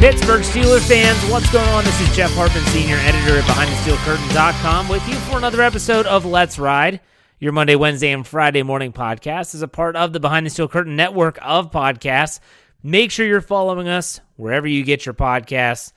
[0.00, 1.84] Pittsburgh Steelers fans, what's going on?
[1.84, 6.58] This is Jeff Hartman, senior editor at BehindTheSteelCurtain.com, with you for another episode of Let's
[6.58, 7.00] Ride,
[7.38, 10.68] your Monday, Wednesday, and Friday morning podcast is a part of the Behind the Steel
[10.68, 12.40] Curtain network of podcasts.
[12.82, 15.92] Make sure you're following us wherever you get your podcasts.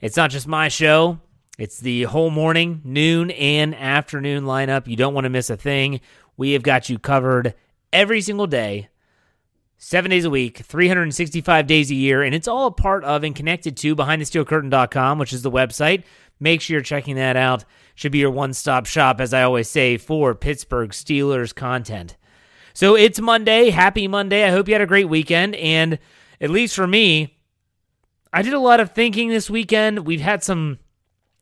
[0.00, 1.18] It's not just my show,
[1.58, 4.86] it's the whole morning, noon, and afternoon lineup.
[4.86, 6.00] You don't want to miss a thing.
[6.36, 7.54] We have got you covered
[7.92, 8.88] every single day
[9.78, 13.34] seven days a week, 365 days a year, and it's all a part of and
[13.34, 16.04] connected to BehindTheSteelCurtain.com, which is the website.
[16.38, 17.64] Make sure you're checking that out.
[17.96, 22.16] Should be your one stop shop, as I always say, for Pittsburgh Steelers content.
[22.74, 23.70] So it's Monday.
[23.70, 24.44] Happy Monday.
[24.44, 25.56] I hope you had a great weekend.
[25.56, 25.98] And
[26.40, 27.38] at least for me,
[28.32, 30.06] I did a lot of thinking this weekend.
[30.06, 30.78] We've had some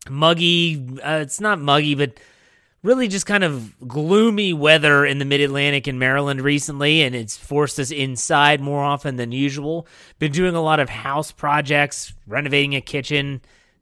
[0.08, 2.18] muggy, uh, it's not muggy, but
[2.82, 7.36] really just kind of gloomy weather in the mid Atlantic and Maryland recently, and it's
[7.36, 9.86] forced us inside more often than usual.
[10.18, 13.40] Been doing a lot of house projects, renovating a kitchen.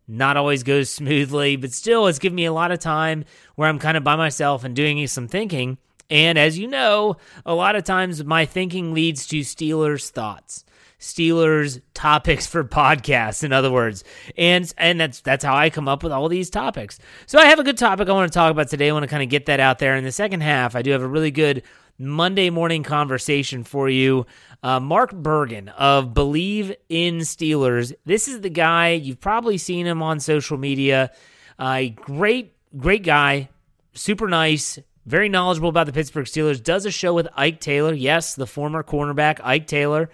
[0.09, 3.25] Not always goes smoothly, but still, it's given me a lot of time
[3.55, 5.79] where I'm kind of by myself and doing some thinking.
[6.11, 10.65] And as you know, a lot of times my thinking leads to Steelers thoughts.
[11.05, 14.05] Steelers topics for podcasts, in other words.
[14.39, 16.99] And and that's that's how I come up with all these topics.
[17.27, 18.89] So I have a good topic I want to talk about today.
[18.89, 19.97] I want to kind of get that out there.
[19.97, 21.63] In the second half, I do have a really good
[21.99, 24.27] Monday morning conversation for you.
[24.63, 27.93] Uh, Mark Bergen of Believe in Steelers.
[28.07, 31.13] This is the guy, you've probably seen him on social media.
[31.59, 33.51] Uh, great, great guy,
[33.93, 36.63] super nice, very knowledgeable about the Pittsburgh Steelers.
[36.63, 37.93] Does a show with Ike Taylor.
[37.93, 40.11] Yes, the former cornerback, Ike Taylor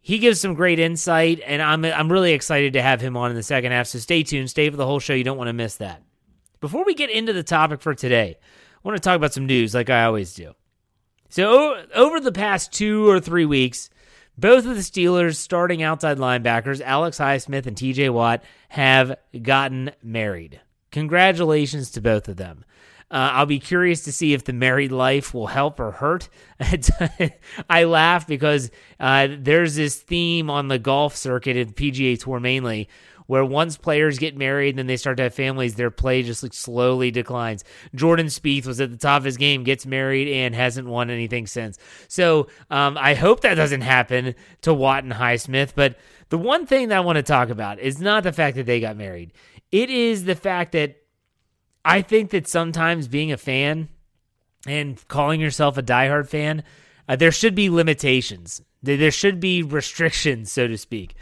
[0.00, 3.36] he gives some great insight, and I'm I'm really excited to have him on in
[3.36, 3.86] the second half.
[3.86, 5.14] So stay tuned, stay for the whole show.
[5.14, 6.02] You don't want to miss that.
[6.60, 9.74] Before we get into the topic for today, I want to talk about some news,
[9.74, 10.52] like I always do.
[11.28, 13.88] So over the past two or three weeks,
[14.36, 18.08] both of the Steelers' starting outside linebackers, Alex Highsmith and T.J.
[18.10, 20.60] Watt, have gotten married.
[20.90, 22.64] Congratulations to both of them.
[23.10, 26.28] Uh, I'll be curious to see if the married life will help or hurt.
[27.70, 32.88] I laugh because uh, there's this theme on the golf circuit and PGA Tour mainly
[33.30, 36.42] where once players get married and then they start to have families, their play just
[36.42, 37.62] like slowly declines.
[37.94, 41.46] Jordan Spieth was at the top of his game, gets married, and hasn't won anything
[41.46, 41.78] since.
[42.08, 45.74] So um, I hope that doesn't happen to Watt and Highsmith.
[45.76, 45.96] But
[46.30, 48.80] the one thing that I want to talk about is not the fact that they
[48.80, 49.32] got married.
[49.70, 50.99] It is the fact that
[51.84, 53.88] I think that sometimes being a fan
[54.66, 56.62] and calling yourself a diehard fan,
[57.08, 58.62] uh, there should be limitations.
[58.82, 61.14] There should be restrictions, so to speak.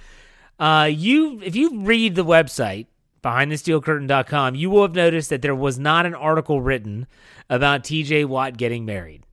[0.58, 2.86] Uh, you, if you read the website
[3.22, 7.06] behindthesteelcurtain.com, you will have noticed that there was not an article written
[7.50, 9.24] about TJ Watt getting married.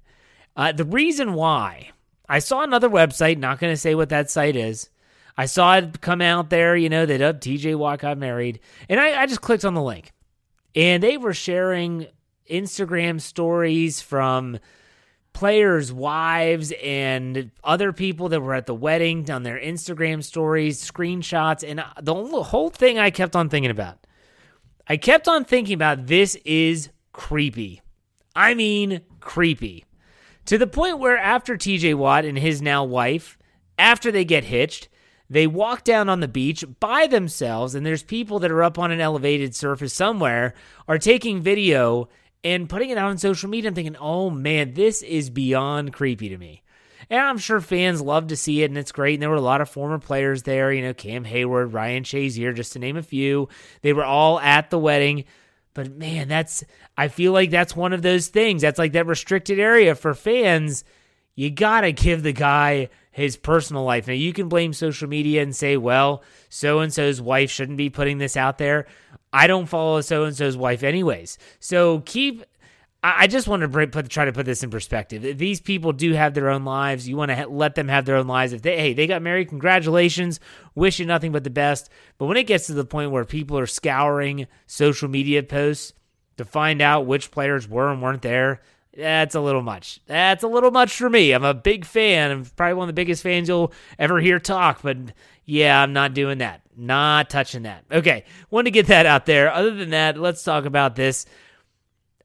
[0.56, 1.92] Uh, the reason why
[2.28, 4.90] I saw another website, not going to say what that site is.
[5.38, 9.00] I saw it come out there, you know, that uh, TJ Watt got married, and
[9.00, 10.14] I, I just clicked on the link
[10.76, 12.08] and they were sharing
[12.50, 14.60] Instagram stories from
[15.34, 21.68] players' wives and other people that were at the wedding on their Instagram stories, screenshots,
[21.68, 24.06] and uh, the whole thing I kept on thinking about.
[24.88, 27.82] I kept on thinking about this is creepy.
[28.36, 29.86] I mean, creepy.
[30.46, 33.38] To the point where after TJ Watt and his now wife,
[33.80, 34.90] after they get hitched,
[35.30, 38.92] they walk down on the beach by themselves, and there's people that are up on
[38.92, 40.54] an elevated surface somewhere
[40.88, 42.10] are taking video
[42.44, 43.70] and putting it out on social media.
[43.70, 46.62] I'm thinking, oh man, this is beyond creepy to me.
[47.10, 49.16] And I'm sure fans love to see it, and it's great.
[49.16, 52.56] And there were a lot of former players there, you know, Cam Heyward, Ryan Shazier,
[52.56, 53.50] just to name a few.
[53.82, 55.26] They were all at the wedding.
[55.74, 56.64] But man, that's,
[56.98, 58.62] I feel like that's one of those things.
[58.62, 60.84] That's like that restricted area for fans.
[61.36, 64.08] You got to give the guy his personal life.
[64.08, 67.90] Now, you can blame social media and say, well, so and so's wife shouldn't be
[67.90, 68.88] putting this out there.
[69.32, 71.38] I don't follow so and so's wife, anyways.
[71.60, 72.44] So keep.
[73.04, 75.38] I just want to put, try to put this in perspective.
[75.38, 77.08] These people do have their own lives.
[77.08, 78.52] You want to let them have their own lives.
[78.52, 80.40] If they, hey, they got married, congratulations.
[80.74, 81.92] Wish you nothing but the best.
[82.18, 85.94] But when it gets to the point where people are scouring social media posts
[86.38, 88.62] to find out which players were and weren't there,
[88.96, 90.00] that's a little much.
[90.06, 91.32] That's a little much for me.
[91.34, 92.32] I'm a big fan.
[92.32, 94.98] I'm probably one of the biggest fans you'll ever hear talk, but
[95.46, 96.62] yeah, I'm not doing that.
[96.78, 97.84] Not touching that.
[97.92, 99.52] Okay, want to get that out there.
[99.52, 101.26] Other than that, let's talk about this.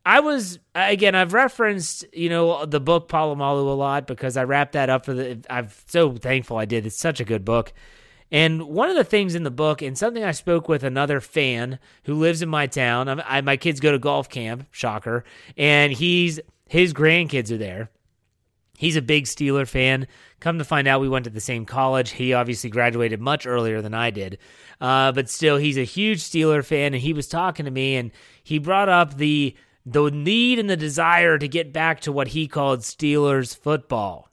[0.04, 1.14] I was again.
[1.14, 5.12] I've referenced you know the book Polamalu a lot because I wrapped that up for
[5.12, 5.44] the.
[5.50, 6.86] I'm so thankful I did.
[6.86, 7.72] It's such a good book,
[8.30, 11.78] And one of the things in the book, and something I spoke with another fan
[12.04, 15.24] who lives in my town, I, my kids go to golf camp, shocker,
[15.56, 16.40] and he's
[16.70, 17.90] his grandkids are there.
[18.78, 20.06] He's a big Steeler fan.
[20.38, 22.12] Come to find out, we went to the same college.
[22.12, 24.38] He obviously graduated much earlier than I did,
[24.80, 26.94] uh, but still, he's a huge Steeler fan.
[26.94, 28.12] And he was talking to me, and
[28.44, 32.46] he brought up the the need and the desire to get back to what he
[32.46, 34.30] called Steelers football.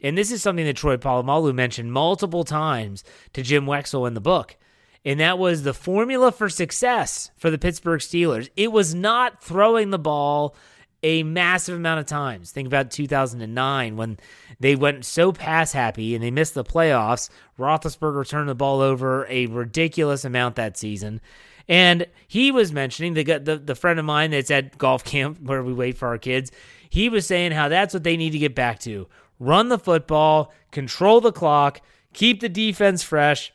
[0.00, 3.04] And this is something that Troy Polamalu mentioned multiple times
[3.34, 4.56] to Jim Wexell in the book.
[5.04, 8.50] And that was the formula for success for the Pittsburgh Steelers.
[8.56, 10.56] It was not throwing the ball
[11.02, 12.50] a massive amount of times.
[12.50, 14.18] Think about 2009 when
[14.58, 17.30] they went so pass happy and they missed the playoffs.
[17.58, 21.20] Roethlisberger turned the ball over a ridiculous amount that season.
[21.68, 25.62] And he was mentioning the, the the friend of mine that's at golf camp where
[25.62, 26.50] we wait for our kids.
[26.88, 29.06] He was saying how that's what they need to get back to:
[29.38, 31.80] run the football, control the clock,
[32.14, 33.52] keep the defense fresh.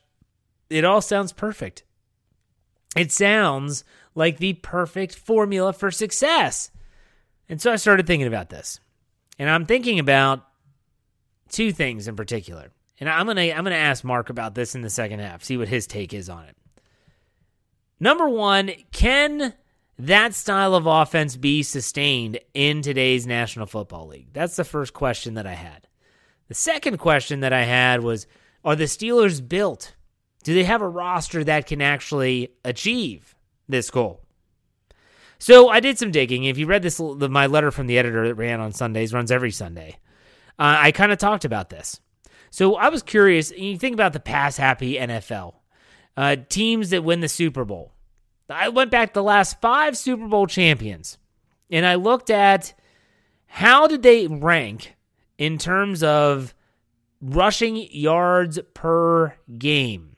[0.70, 1.84] It all sounds perfect.
[2.96, 3.84] It sounds
[4.16, 6.70] like the perfect formula for success.
[7.54, 8.80] And so I started thinking about this.
[9.38, 10.44] And I'm thinking about
[11.50, 12.72] two things in particular.
[13.00, 15.44] And I'm going to I'm going to ask Mark about this in the second half,
[15.44, 16.58] see what his take is on it.
[18.00, 19.54] Number 1, can
[20.00, 24.34] that style of offense be sustained in today's National Football League?
[24.34, 25.88] That's the first question that I had.
[26.48, 28.26] The second question that I had was
[28.66, 29.94] Are the Steelers built?
[30.42, 33.36] Do they have a roster that can actually achieve
[33.70, 34.23] this goal?
[35.44, 36.46] So I did some digging.
[36.46, 39.52] If you read this, my letter from the editor that ran on Sundays, runs every
[39.52, 39.98] Sunday,
[40.58, 42.00] uh, I kind of talked about this.
[42.50, 43.52] So I was curious.
[43.52, 45.56] You think about the pass happy NFL
[46.16, 47.92] uh, teams that win the Super Bowl.
[48.50, 51.18] I went back the last five Super Bowl champions
[51.70, 52.74] and I looked at
[53.46, 54.96] how did they rank
[55.38, 56.54] in terms of
[57.20, 60.13] rushing yards per game.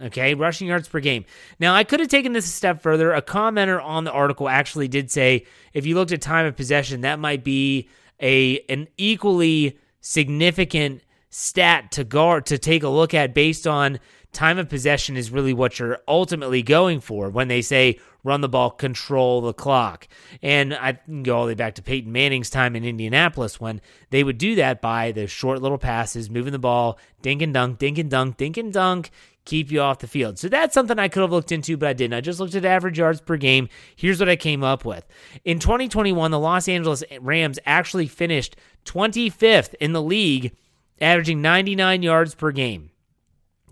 [0.00, 1.24] Okay, rushing yards per game.
[1.58, 3.12] Now, I could have taken this a step further.
[3.12, 7.00] A commenter on the article actually did say if you looked at time of possession,
[7.00, 7.88] that might be
[8.20, 13.98] a an equally significant stat to guard to take a look at based on
[14.32, 18.48] time of possession is really what you're ultimately going for when they say run the
[18.48, 20.06] ball, control the clock.
[20.42, 23.80] And I can go all the way back to Peyton Manning's time in Indianapolis when
[24.10, 27.78] they would do that by the short little passes, moving the ball, dink and dunk,
[27.78, 29.10] dink and dunk, dink and dunk,
[29.48, 30.38] keep you off the field.
[30.38, 32.14] So that's something I could have looked into, but I didn't.
[32.14, 33.68] I just looked at average yards per game.
[33.96, 35.06] Here's what I came up with.
[35.44, 40.54] In 2021, the Los Angeles Rams actually finished 25th in the league,
[41.00, 42.90] averaging 99 yards per game.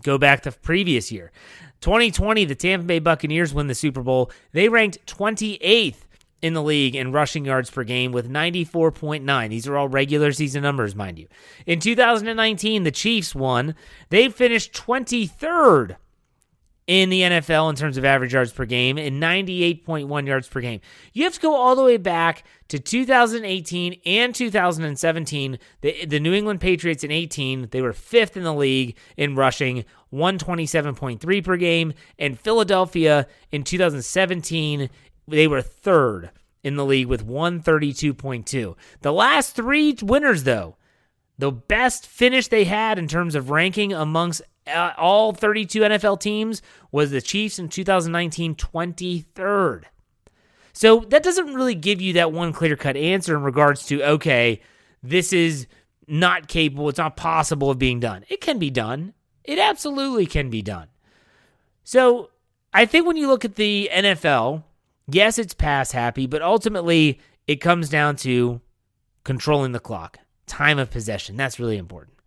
[0.01, 1.31] Go back to previous year.
[1.81, 4.31] 2020, the Tampa Bay Buccaneers win the Super Bowl.
[4.53, 6.06] They ranked 28th
[6.41, 9.49] in the league in rushing yards per game with 94.9.
[9.49, 11.27] These are all regular season numbers, mind you.
[11.65, 13.75] In 2019, the Chiefs won.
[14.09, 15.97] They finished 23rd
[16.87, 20.79] in the NFL in terms of average yards per game and 98.1 yards per game.
[21.13, 25.59] You have to go all the way back to 2018 and 2017.
[25.81, 29.83] The, the New England Patriots in 18, they were fifth in the league in rushing,
[30.13, 31.93] 127.3 per game.
[32.17, 34.89] And Philadelphia in 2017,
[35.27, 36.31] they were third
[36.63, 38.75] in the league with 132.2.
[39.01, 40.75] The last three winners, though,
[41.37, 46.61] the best finish they had in terms of ranking amongst uh, all 32 NFL teams
[46.91, 49.83] was the Chiefs in 2019, 23rd.
[50.73, 54.61] So that doesn't really give you that one clear cut answer in regards to, okay,
[55.01, 55.67] this is
[56.07, 58.25] not capable, it's not possible of being done.
[58.29, 59.13] It can be done.
[59.43, 60.87] It absolutely can be done.
[61.83, 62.29] So
[62.73, 64.63] I think when you look at the NFL,
[65.09, 68.61] yes, it's pass happy, but ultimately it comes down to
[69.23, 71.35] controlling the clock, time of possession.
[71.35, 72.17] That's really important.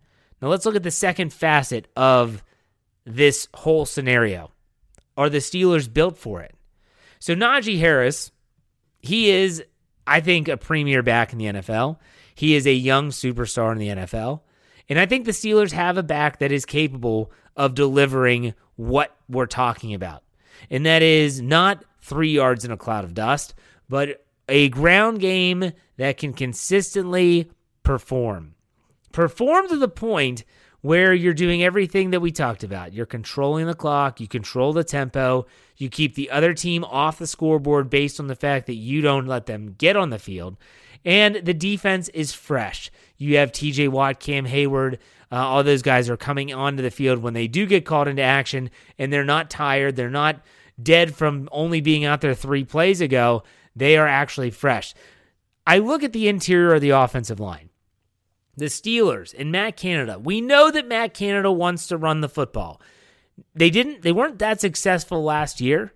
[0.40, 2.42] Now let's look at the second facet of
[3.04, 4.50] this whole scenario.
[5.16, 6.54] Are the Steelers built for it?
[7.18, 8.30] So Najee Harris,
[9.00, 9.62] he is,
[10.06, 11.98] I think, a premier back in the NFL.
[12.34, 14.40] He is a young superstar in the NFL.
[14.88, 19.46] And I think the Steelers have a back that is capable of delivering what we're
[19.46, 20.22] talking about.
[20.68, 23.54] And that is not three yards in a cloud of dust,
[23.88, 27.50] but a ground game that can consistently
[27.82, 28.54] perform.
[29.12, 30.44] Perform to the point
[30.82, 32.92] where you're doing everything that we talked about.
[32.92, 37.26] You're controlling the clock, you control the tempo, you keep the other team off the
[37.26, 40.56] scoreboard based on the fact that you don't let them get on the field.
[41.04, 42.90] And the defense is fresh.
[43.16, 44.98] You have TJ Watt, Cam Heyward,
[45.32, 48.22] uh, all those guys are coming onto the field when they do get called into
[48.22, 49.96] action, and they're not tired.
[49.96, 50.40] They're not
[50.82, 53.44] dead from only being out there three plays ago.
[53.76, 54.94] They are actually fresh.
[55.66, 57.70] I look at the interior of the offensive line
[58.56, 60.18] the Steelers and Matt Canada.
[60.18, 62.80] We know that Matt Canada wants to run the football.
[63.54, 65.94] They didn't they weren't that successful last year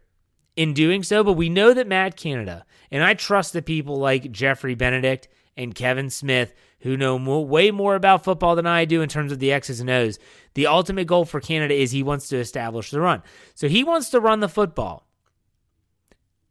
[0.57, 4.33] in doing so, but we know that Matt Canada, and I trust the people like
[4.33, 9.00] Geoffrey Benedict and Kevin Smith who know more, way more about football than I do
[9.00, 10.19] in terms of the X's and O's.
[10.53, 13.23] The ultimate goal for Canada is he wants to establish the run.
[13.55, 15.07] So he wants to run the football.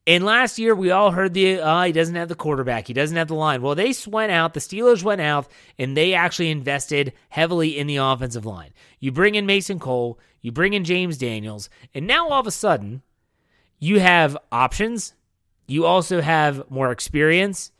[0.08, 2.88] And last year, we all heard the, uh, he doesn't have the quarterback.
[2.88, 3.62] He doesn't have the line.
[3.62, 5.48] Well, they went out, the Steelers went out,
[5.78, 8.74] and they actually invested heavily in the offensive line.
[9.00, 12.52] You bring in Mason Cole, you bring in James Daniels, and now all of a
[12.52, 13.04] sudden,
[13.78, 15.13] you have options.
[15.68, 17.72] You also have more experience,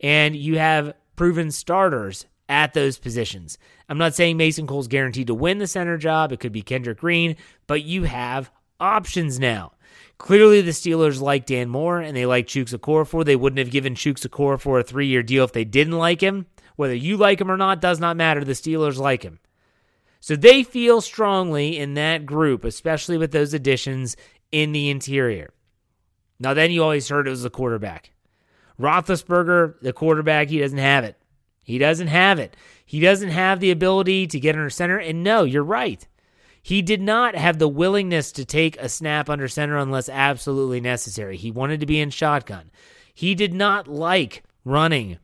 [0.00, 3.58] and you have proven starters at those positions.
[3.88, 6.32] I'm not saying Mason Cole's guaranteed to win the center job.
[6.32, 9.72] It could be Kendrick Green, but you have options now.
[10.18, 13.24] Clearly, the Steelers like Dan Moore and they like Chuks Okorafor.
[13.24, 16.46] They wouldn't have given Chuks Okorafor a three year deal if they didn't like him.
[16.76, 18.44] Whether you like him or not does not matter.
[18.44, 19.40] The Steelers like him.
[20.20, 24.16] So they feel strongly in that group, especially with those additions
[24.52, 25.52] in the interior.
[26.38, 28.12] Now, then you always heard it was the quarterback.
[28.82, 31.16] Roethlisberger, the quarterback, he doesn't have it.
[31.64, 32.56] He doesn't have it.
[32.84, 34.98] He doesn't have the ability to get under center.
[34.98, 36.06] And no, you're right.
[36.60, 41.36] He did not have the willingness to take a snap under center unless absolutely necessary.
[41.36, 42.70] He wanted to be in shotgun.
[43.14, 45.18] He did not like running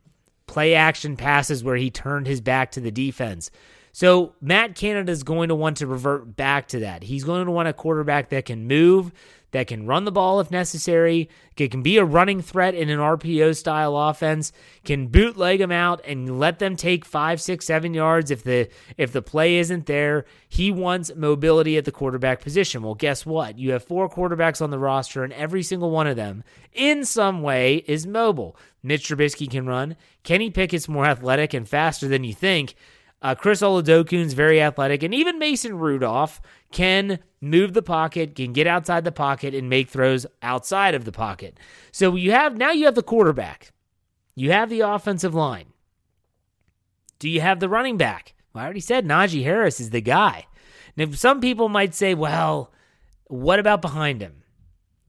[0.47, 3.51] play action passes where he turned his back to the defense.
[3.93, 7.03] So Matt Canada is going to want to revert back to that.
[7.03, 9.13] He's going to want a quarterback that can move,
[9.53, 13.57] that can run the ball if necessary, can be a running threat in an RPO
[13.57, 14.53] style offense,
[14.85, 19.13] can bootleg them out and let them take five, six, seven yards if the if
[19.13, 20.25] the play isn't there.
[20.49, 22.83] He wants mobility at the quarterback position.
[22.83, 23.59] Well, guess what?
[23.59, 27.43] You have four quarterbacks on the roster, and every single one of them, in some
[27.43, 28.57] way, is mobile.
[28.83, 29.97] Mitch Trubisky can run.
[30.23, 32.75] Kenny Pickett's more athletic and faster than you think.
[33.21, 38.67] Uh, Chris Oladokun's very athletic, and even Mason Rudolph can move the pocket, can get
[38.69, 41.59] outside the pocket, and make throws outside of the pocket.
[41.91, 43.73] So you have now you have the quarterback,
[44.37, 45.73] you have the offensive line.
[47.19, 48.35] Do you have the running back?
[48.53, 50.47] Well, I already said Najee Harris is the guy.
[50.97, 52.73] Now, some people might say, well,
[53.25, 54.43] what about behind him?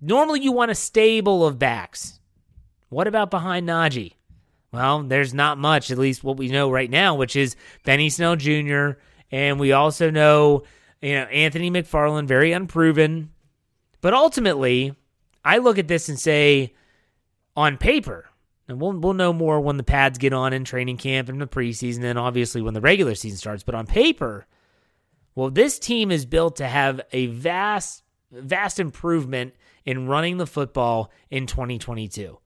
[0.01, 2.19] Normally, you want a stable of backs.
[2.89, 4.13] What about behind Najee?
[4.71, 8.35] Well, there's not much, at least what we know right now, which is Benny Snell
[8.35, 8.91] Jr.
[9.31, 10.63] And we also know,
[11.01, 13.31] you know, Anthony McFarland, very unproven.
[14.01, 14.93] But ultimately,
[15.43, 16.73] I look at this and say,
[17.55, 18.29] on paper,
[18.67, 21.47] and we'll, we'll know more when the pads get on in training camp and the
[21.47, 23.63] preseason, and obviously when the regular season starts.
[23.63, 24.45] But on paper,
[25.33, 31.11] well, this team is built to have a vast, vast improvement in running the football
[31.31, 32.37] in 2022.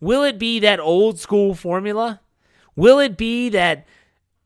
[0.00, 2.20] Will it be that old school formula?
[2.76, 3.86] Will it be that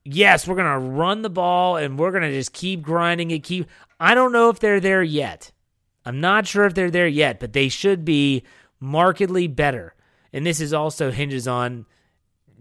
[0.04, 3.42] yes, we're going to run the ball and we're going to just keep grinding it
[3.42, 3.68] keep
[3.99, 5.52] I don't know if they're there yet.
[6.04, 8.42] I'm not sure if they're there yet, but they should be
[8.78, 9.94] markedly better.
[10.32, 11.87] And this is also hinges on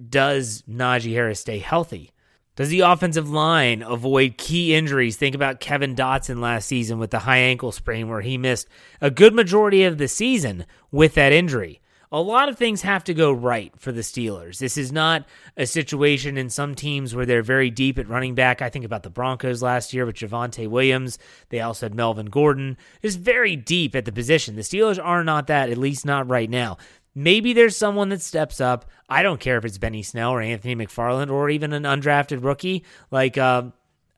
[0.09, 2.11] does Najee Harris stay healthy?
[2.55, 5.17] Does the offensive line avoid key injuries?
[5.17, 8.67] Think about Kevin Dotson last season with the high ankle sprain, where he missed
[9.01, 11.81] a good majority of the season with that injury
[12.13, 14.59] a lot of things have to go right for the Steelers.
[14.59, 15.25] This is not
[15.57, 18.61] a situation in some teams where they're very deep at running back.
[18.61, 21.17] I think about the Broncos last year with Javonte Williams.
[21.49, 22.77] They also had Melvin Gordon.
[23.01, 24.55] It's very deep at the position.
[24.55, 26.77] The Steelers are not that, at least not right now.
[27.15, 28.85] Maybe there's someone that steps up.
[29.09, 32.85] I don't care if it's Benny Snell or Anthony McFarland or even an undrafted rookie
[33.09, 33.63] like uh,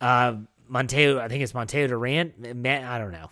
[0.02, 0.36] uh,
[0.70, 1.20] Monteo.
[1.20, 2.34] I think it's Monteo Durant.
[2.46, 3.30] I don't know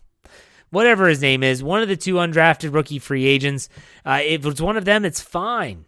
[0.73, 3.69] whatever his name is, one of the two undrafted rookie free agents.
[4.03, 5.85] Uh, if it's one of them, it's fine.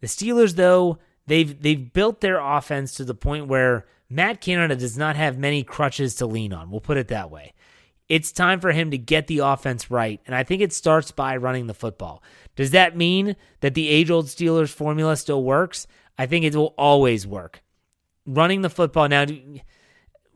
[0.00, 4.96] The Steelers, though, they've they've built their offense to the point where Matt Canada does
[4.96, 6.70] not have many crutches to lean on.
[6.70, 7.52] We'll put it that way.
[8.08, 11.36] It's time for him to get the offense right, and I think it starts by
[11.36, 12.22] running the football.
[12.56, 15.86] Does that mean that the age-old Steelers formula still works?
[16.16, 17.62] I think it will always work.
[18.24, 19.26] Running the football now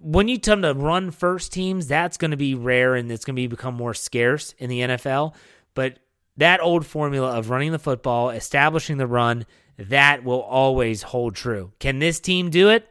[0.02, 3.36] when you come to run first teams, that's going to be rare and it's going
[3.36, 5.34] to be become more scarce in the NFL.
[5.74, 5.98] But
[6.36, 9.46] that old formula of running the football, establishing the run,
[9.78, 11.72] that will always hold true.
[11.78, 12.88] Can this team do it?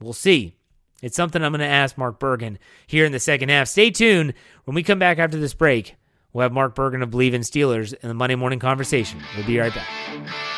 [0.00, 0.56] We'll see.
[1.02, 3.68] It's something I'm going to ask Mark Bergen here in the second half.
[3.68, 4.32] Stay tuned.
[4.64, 5.96] When we come back after this break,
[6.32, 9.20] we'll have Mark Bergen of Believe in Steelers in the Monday morning conversation.
[9.36, 10.53] We'll be right back.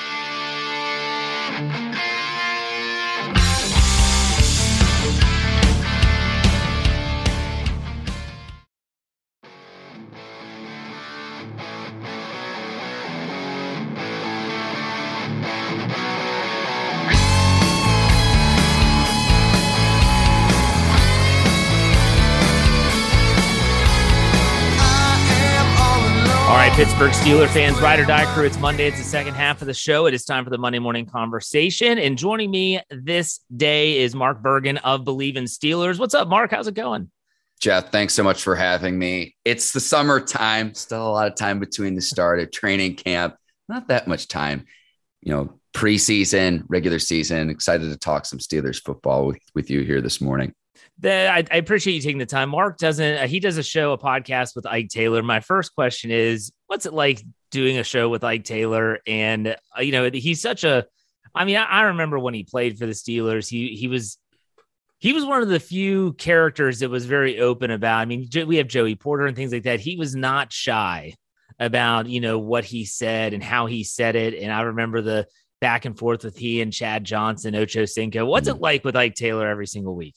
[26.97, 28.47] Pittsburgh Steelers fans, ride or die crew.
[28.47, 28.87] It's Monday.
[28.87, 30.07] It's the second half of the show.
[30.07, 31.99] It is time for the Monday morning conversation.
[31.99, 35.99] And joining me this day is Mark Bergen of Believe in Steelers.
[35.99, 36.53] What's up, Mark?
[36.53, 37.11] How's it going?
[37.61, 39.37] Jeff, thanks so much for having me.
[39.45, 43.35] It's the summertime, still a lot of time between the start of training camp.
[43.69, 44.65] Not that much time,
[45.21, 47.50] you know, preseason, regular season.
[47.50, 50.55] Excited to talk some Steelers football with, with you here this morning
[51.00, 52.50] that I, I, appreciate you taking the time.
[52.50, 55.23] Mark doesn't, uh, he does a show, a podcast with Ike Taylor.
[55.23, 59.00] My first question is, what's it like doing a show with Ike Taylor?
[59.07, 60.87] And, uh, you know, he's such a,
[61.35, 64.19] I mean, I, I, remember when he played for the Steelers, he, he was,
[64.99, 68.57] he was one of the few characters that was very open about, I mean, we
[68.57, 69.81] have Joey Porter and things like that.
[69.81, 71.15] He was not shy
[71.59, 74.35] about, you know, what he said and how he said it.
[74.35, 75.26] And I remember the
[75.61, 78.25] back and forth with he and Chad Johnson, Ocho Cinco.
[78.25, 80.15] What's it like with Ike Taylor every single week?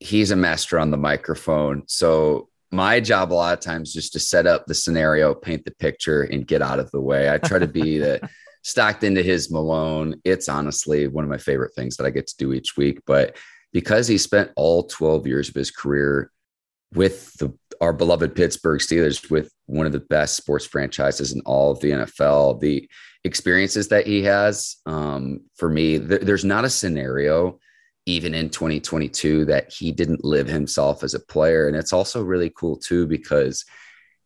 [0.00, 1.84] He's a master on the microphone.
[1.86, 5.72] So my job a lot of times just to set up the scenario, paint the
[5.72, 7.30] picture, and get out of the way.
[7.30, 8.28] I try to be the
[8.62, 10.20] Stockton to his Malone.
[10.24, 13.00] It's honestly one of my favorite things that I get to do each week.
[13.06, 13.36] But
[13.72, 16.30] because he spent all 12 years of his career
[16.94, 21.70] with the our beloved Pittsburgh Steelers, with one of the best sports franchises in all
[21.70, 22.88] of the NFL, the
[23.24, 27.58] experiences that he has, um, for me, th- there's not a scenario
[28.10, 31.68] even in 2022 that he didn't live himself as a player.
[31.68, 33.64] And it's also really cool too, because,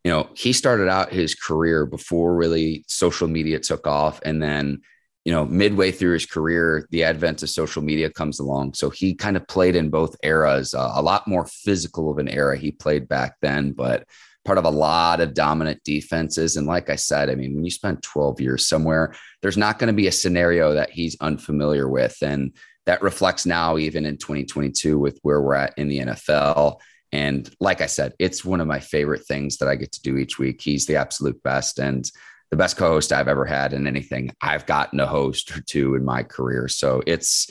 [0.03, 4.19] you know, he started out his career before really social media took off.
[4.23, 4.81] And then,
[5.23, 8.73] you know, midway through his career, the advent of social media comes along.
[8.73, 12.27] So he kind of played in both eras, uh, a lot more physical of an
[12.27, 14.05] era he played back then, but
[14.45, 16.55] part of a lot of dominant defenses.
[16.55, 19.87] And like I said, I mean, when you spend 12 years somewhere, there's not going
[19.87, 22.15] to be a scenario that he's unfamiliar with.
[22.21, 22.53] And
[22.85, 26.79] that reflects now even in 2022 with where we're at in the NFL.
[27.11, 30.17] And like I said, it's one of my favorite things that I get to do
[30.17, 30.61] each week.
[30.61, 32.09] He's the absolute best and
[32.51, 34.31] the best co-host I've ever had in anything.
[34.41, 36.67] I've gotten a host or two in my career.
[36.67, 37.49] So it's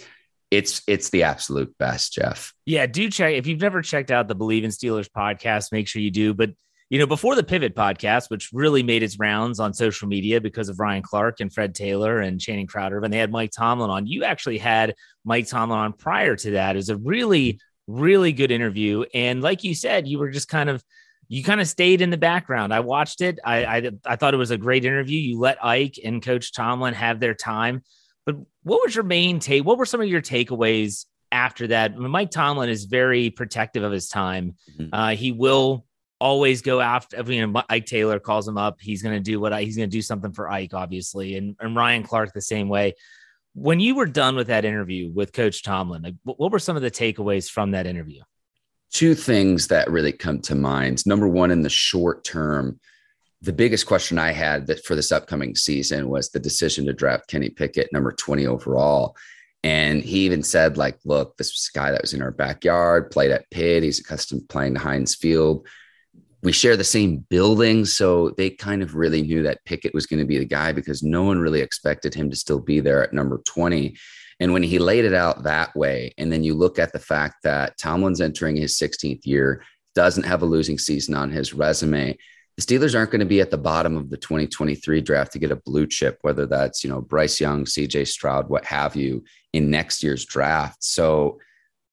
[0.50, 2.52] it's it's the absolute best, Jeff.
[2.64, 6.00] Yeah, do check if you've never checked out the Believe in Steelers podcast, make sure
[6.00, 6.32] you do.
[6.32, 6.50] But
[6.90, 10.68] you know, before the Pivot podcast, which really made its rounds on social media because
[10.68, 14.06] of Ryan Clark and Fred Taylor and Channing Crowder, and they had Mike Tomlin on.
[14.06, 14.94] You actually had
[15.24, 16.76] Mike Tomlin on prior to that.
[16.76, 19.04] It was a really, really good interview.
[19.14, 20.84] And like you said, you were just kind of
[21.28, 22.72] you kind of stayed in the background.
[22.72, 23.38] I watched it.
[23.44, 25.18] I, I, I thought it was a great interview.
[25.18, 27.82] You let Ike and Coach Tomlin have their time.
[28.26, 29.64] But what was your main take?
[29.64, 31.96] What were some of your takeaways after that?
[31.96, 34.56] Mike Tomlin is very protective of his time.
[34.78, 34.94] Mm-hmm.
[34.94, 35.86] Uh, he will
[36.24, 37.22] always go after.
[37.30, 38.80] You know, Ike Taylor calls him up.
[38.80, 41.54] He's going to do what I, he's going to do something for Ike, obviously, and
[41.60, 42.94] and Ryan Clark the same way.
[43.52, 46.82] When you were done with that interview with Coach Tomlin, like, what were some of
[46.82, 48.22] the takeaways from that interview?
[48.90, 51.06] Two things that really come to mind.
[51.06, 52.80] Number one, in the short term,
[53.42, 57.28] the biggest question I had that for this upcoming season was the decision to draft
[57.28, 59.16] Kenny Pickett, number 20 overall.
[59.62, 63.10] And he even said, like, look, this was a guy that was in our backyard,
[63.10, 63.82] played at Pitt.
[63.82, 65.66] He's accustomed to playing Heinz Field
[66.44, 67.86] we share the same building.
[67.86, 71.02] So they kind of really knew that Pickett was going to be the guy because
[71.02, 73.96] no one really expected him to still be there at number 20.
[74.40, 77.36] And when he laid it out that way, and then you look at the fact
[77.44, 82.16] that Tomlin's entering his 16th year, doesn't have a losing season on his resume,
[82.56, 85.50] the Steelers aren't going to be at the bottom of the 2023 draft to get
[85.50, 89.70] a blue chip, whether that's, you know, Bryce Young, CJ Stroud, what have you, in
[89.70, 90.82] next year's draft.
[90.82, 91.38] So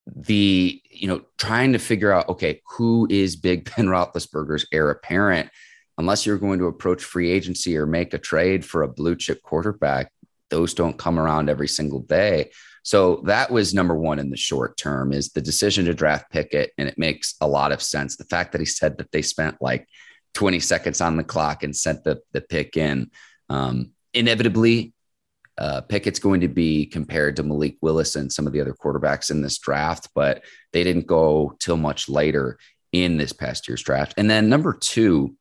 [0.08, 5.50] the you know trying to figure out okay who is Big Ben Roethlisberger's heir apparent,
[5.98, 9.42] unless you're going to approach free agency or make a trade for a blue chip
[9.42, 10.12] quarterback,
[10.50, 12.52] those don't come around every single day.
[12.84, 16.72] So that was number one in the short term is the decision to draft Pickett,
[16.78, 18.18] and it makes a lot of sense.
[18.18, 19.88] The fact that he said that they spent like
[20.34, 23.12] 20 seconds on the clock and sent the the pick in.
[23.50, 24.94] Um, inevitably,
[25.58, 29.32] uh, Pickett's going to be compared to Malik Willis and some of the other quarterbacks
[29.32, 32.58] in this draft, but they didn't go till much later
[32.92, 34.14] in this past year's draft.
[34.18, 35.36] And then number two,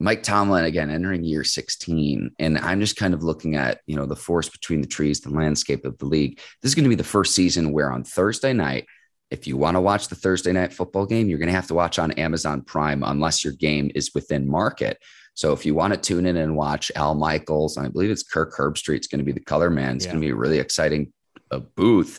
[0.00, 2.30] Mike Tomlin again entering year 16.
[2.38, 5.30] And I'm just kind of looking at, you know, the forest between the trees, the
[5.30, 6.40] landscape of the league.
[6.62, 8.86] This is going to be the first season where on Thursday night,
[9.30, 11.74] if you want to watch the Thursday night football game, you're going to have to
[11.74, 14.98] watch on Amazon Prime unless your game is within market.
[15.38, 18.56] So if you want to tune in and watch Al Michaels, I believe it's Kirk
[18.56, 19.94] Herbstreit's going to be the color man.
[19.94, 20.10] It's yeah.
[20.10, 21.12] going to be a really exciting
[21.52, 22.18] uh, booth.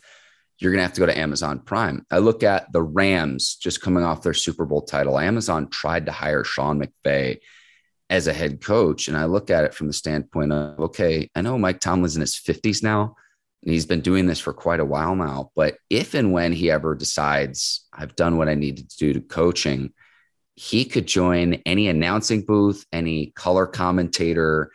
[0.57, 2.05] You're going to have to go to Amazon Prime.
[2.09, 5.19] I look at the Rams just coming off their Super Bowl title.
[5.19, 7.39] Amazon tried to hire Sean McVay
[8.09, 9.09] as a head coach.
[9.09, 12.21] And I look at it from the standpoint of, okay, I know Mike Tomlin's in
[12.21, 13.17] his 50s now,
[13.63, 15.51] and he's been doing this for quite a while now.
[15.57, 19.19] But if and when he ever decides, I've done what I need to do to
[19.19, 19.91] coaching,
[20.59, 24.73] he could join any announcing booth, any color commentator,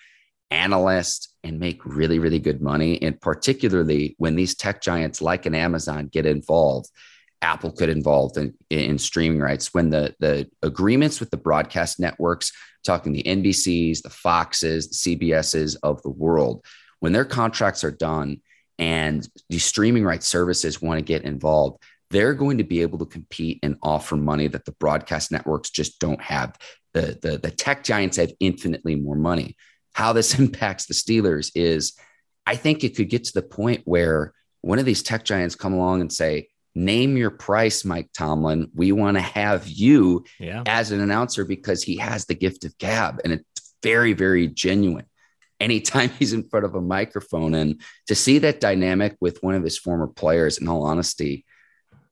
[0.51, 3.03] analyst, and make really, really good money.
[3.03, 6.89] And particularly when these tech giants like an Amazon get involved,
[7.43, 9.75] Apple could involved in, in streaming rights.
[9.75, 12.51] When the, the agreements with the broadcast networks,
[12.83, 16.65] talking the NBCs, the Foxes, the CBSs of the world,
[17.01, 18.41] when their contracts are done
[18.79, 23.07] and the streaming rights services want to get involved, they're going to be able to
[23.07, 26.57] compete and offer money that the broadcast networks just don't have.
[26.93, 29.57] The, the, the tech giants have infinitely more money.
[29.93, 31.95] How this impacts the Steelers is
[32.47, 35.73] I think it could get to the point where one of these tech giants come
[35.73, 38.71] along and say, name your price, Mike Tomlin.
[38.75, 40.63] We want to have you yeah.
[40.67, 45.07] as an announcer because he has the gift of gab and it's very, very genuine.
[45.61, 49.63] Anytime he's in front of a microphone and to see that dynamic with one of
[49.63, 51.45] his former players, in all honesty,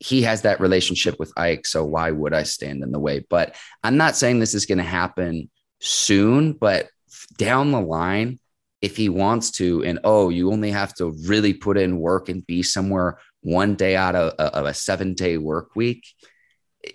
[0.02, 1.64] he has that relationship with Ike.
[1.64, 3.24] So why would I stand in the way?
[3.30, 5.48] But I'm not saying this is going to happen
[5.80, 6.88] soon, but
[7.36, 8.40] down the line,
[8.80, 12.44] if he wants to, and oh, you only have to really put in work and
[12.44, 16.04] be somewhere one day out of, of a seven day work week,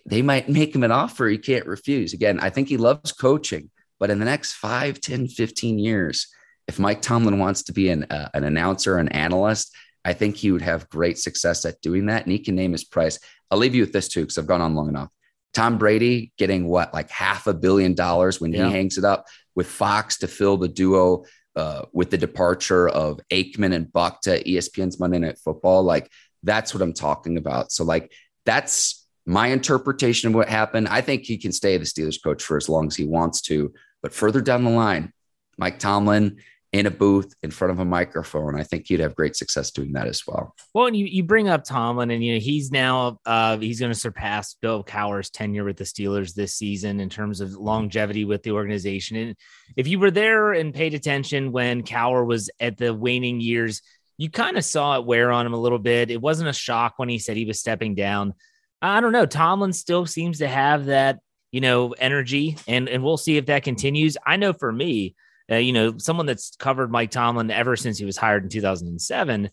[0.05, 2.13] they might make him an offer he can't refuse.
[2.13, 6.27] Again, I think he loves coaching, but in the next 5, 10, 15 years,
[6.67, 9.73] if Mike Tomlin wants to be an, uh, an announcer, an analyst,
[10.07, 12.23] I think he would have great success at doing that.
[12.23, 13.19] And he can name his price.
[13.51, 15.09] I'll leave you with this too, because I've gone on long enough.
[15.53, 18.67] Tom Brady getting what, like half a billion dollars when yeah.
[18.67, 21.25] he hangs it up with Fox to fill the duo
[21.57, 25.83] uh, with the departure of Aikman and Buck to ESPN's Monday Night Football.
[25.83, 26.09] Like,
[26.41, 27.73] that's what I'm talking about.
[27.73, 28.09] So, like,
[28.45, 30.87] that's my interpretation of what happened.
[30.87, 33.73] I think he can stay the Steelers coach for as long as he wants to.
[34.01, 35.11] But further down the line,
[35.57, 36.37] Mike Tomlin
[36.73, 38.59] in a booth in front of a microphone.
[38.59, 40.53] I think you'd have great success doing that as well.
[40.73, 43.91] Well, and you, you bring up Tomlin, and you know he's now uh, he's going
[43.91, 48.43] to surpass Bill Cowher's tenure with the Steelers this season in terms of longevity with
[48.43, 49.17] the organization.
[49.17, 49.35] And
[49.75, 53.81] if you were there and paid attention when Cowher was at the waning years,
[54.17, 56.11] you kind of saw it wear on him a little bit.
[56.11, 58.33] It wasn't a shock when he said he was stepping down.
[58.81, 59.25] I don't know.
[59.25, 61.19] Tomlin still seems to have that
[61.51, 64.17] you know energy, and and we'll see if that continues.
[64.25, 65.15] I know for me
[65.51, 69.49] uh, you know, someone that's covered Mike Tomlin ever since he was hired in 2007.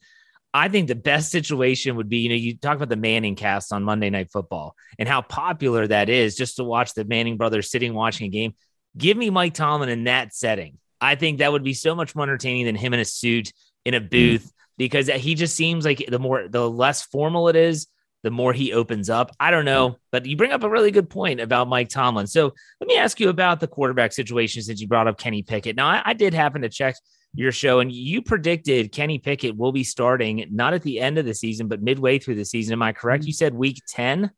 [0.52, 3.72] I think the best situation would be, you know, you talk about the Manning cast
[3.72, 7.70] on Monday Night Football and how popular that is just to watch the Manning brothers
[7.70, 8.54] sitting watching a game.
[8.96, 10.78] Give me Mike Tomlin in that setting.
[11.00, 13.52] I think that would be so much more entertaining than him in a suit
[13.84, 17.88] in a booth because he just seems like the more the less formal it is,
[18.24, 19.36] the more he opens up.
[19.38, 22.26] I don't know, but you bring up a really good point about Mike Tomlin.
[22.26, 25.76] So let me ask you about the quarterback situation since you brought up Kenny Pickett.
[25.76, 26.96] Now, I, I did happen to check
[27.34, 31.26] your show, and you predicted Kenny Pickett will be starting not at the end of
[31.26, 32.72] the season, but midway through the season.
[32.72, 33.22] Am I correct?
[33.22, 33.28] Mm-hmm.
[33.28, 34.30] You said week 10.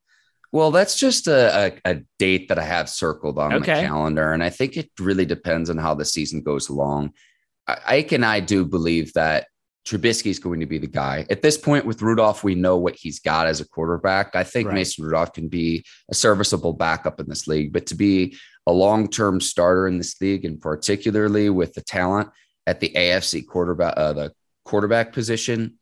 [0.51, 3.83] Well, that's just a, a, a, date that I have circled on okay.
[3.83, 4.33] the calendar.
[4.33, 7.13] And I think it really depends on how the season goes along.
[7.69, 9.47] Ike and I do believe that
[9.87, 11.25] Trubisky is going to be the guy.
[11.31, 14.35] At this point with Rudolph, we know what he's got as a quarterback.
[14.35, 14.75] I think right.
[14.75, 19.41] Mason Rudolph can be a serviceable backup in this league, but to be a long-term
[19.41, 22.31] starter in this league, and particularly with the talent
[22.67, 24.33] at the AFC quarterback, uh, the
[24.65, 25.79] quarterback position,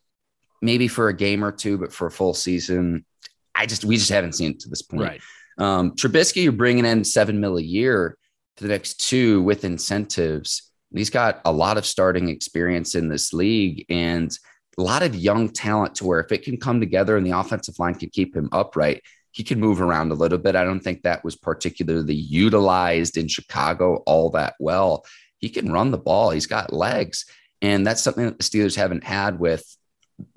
[0.60, 3.06] maybe for a game or two, but for a full season,
[3.54, 5.02] I just we just haven't seen it to this point.
[5.02, 5.20] Right.
[5.56, 8.18] Um, Trubisky, you're bringing in seven mil a year
[8.56, 13.32] for the next two with incentives He's got a lot of starting experience in this
[13.32, 14.36] league and
[14.78, 17.78] a lot of young talent to where if it can come together and the offensive
[17.78, 20.56] line can keep him upright, he can move around a little bit.
[20.56, 25.04] I don't think that was particularly utilized in Chicago all that well.
[25.38, 27.26] He can run the ball, he's got legs.
[27.60, 29.64] And that's something that the Steelers haven't had with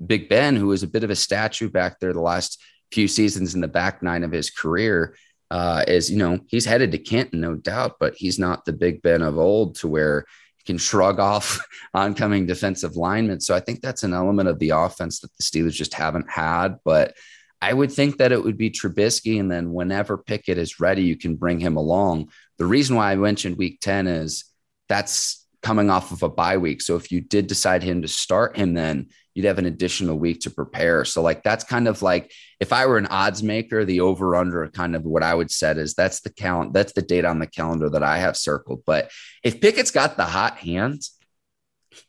[0.03, 3.53] Big Ben, who was a bit of a statue back there the last few seasons
[3.53, 5.15] in the back nine of his career.
[5.49, 9.01] Uh, is you know he's headed to Canton, no doubt, but he's not the Big
[9.01, 10.25] Ben of old to where
[10.67, 13.39] can shrug off oncoming defensive linemen.
[13.39, 16.77] So I think that's an element of the offense that the Steelers just haven't had.
[16.85, 17.15] But
[17.59, 19.39] I would think that it would be Trubisky.
[19.39, 22.29] And then whenever Pickett is ready, you can bring him along.
[22.59, 24.45] The reason why I mentioned week 10 is
[24.87, 26.81] that's coming off of a bye week.
[26.81, 30.39] So if you did decide him to start him, then you'd have an additional week
[30.39, 31.03] to prepare.
[31.03, 34.65] So like that's kind of like if I were an odds maker, the over under
[34.69, 37.47] kind of what I would set is that's the count, that's the date on the
[37.47, 38.83] calendar that I have circled.
[38.85, 39.11] But
[39.43, 41.17] if Pickett's got the hot hands,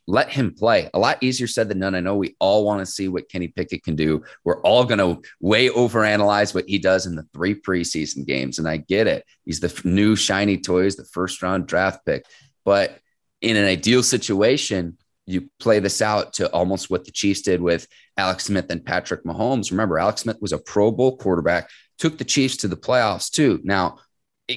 [0.07, 0.89] let him play.
[0.93, 1.95] A lot easier said than done.
[1.95, 4.23] I know we all want to see what Kenny Pickett can do.
[4.45, 8.57] We're all going to way overanalyze what he does in the three preseason games.
[8.57, 9.25] And I get it.
[9.43, 12.23] He's the new shiny toys, the first round draft pick.
[12.63, 12.97] But
[13.41, 17.87] in an ideal situation, you play this out to almost what the Chiefs did with
[18.17, 19.71] Alex Smith and Patrick Mahomes.
[19.71, 23.59] Remember, Alex Smith was a Pro Bowl quarterback, took the Chiefs to the playoffs too.
[23.63, 23.99] Now,